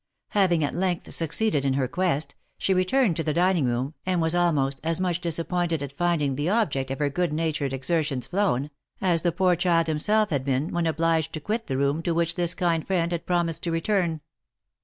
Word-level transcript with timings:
Having 0.29 0.63
at 0.63 0.73
length 0.73 1.13
succeeded 1.13 1.63
in 1.63 1.73
her 1.73 1.87
quest, 1.87 2.33
she 2.57 2.73
re 2.73 2.83
turned 2.83 3.15
to 3.17 3.23
the 3.23 3.35
dining 3.35 3.65
room, 3.65 3.93
and 4.03 4.19
was 4.19 4.33
almost 4.33 4.81
as 4.83 4.99
much 4.99 5.21
disappointed 5.21 5.83
at 5.83 5.93
finding 5.93 6.33
the 6.33 6.49
object 6.49 6.89
of 6.89 6.97
her 6.97 7.11
good 7.11 7.31
natured 7.31 7.71
exertions 7.71 8.25
flown, 8.25 8.71
as 8.99 9.21
the 9.21 9.31
poor 9.31 9.55
child 9.55 9.85
himself 9.85 10.31
had 10.31 10.43
been, 10.43 10.73
when 10.73 10.87
obliged 10.87 11.33
to 11.33 11.39
quit 11.39 11.67
the 11.67 11.77
room 11.77 12.01
to 12.01 12.15
which 12.15 12.33
this 12.33 12.55
kind 12.55 12.87
friend 12.87 13.11
had 13.11 13.27
promised 13.27 13.61
to 13.61 13.69
return. 13.71 14.21